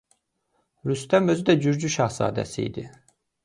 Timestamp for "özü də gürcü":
1.35-1.95